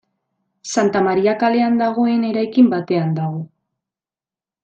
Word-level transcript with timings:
Santa 0.69 1.01
Maria 1.07 1.35
kalean 1.43 1.77
dagoen 1.83 2.25
eraikin 2.31 2.73
batean 2.73 3.13
dago. 3.19 3.45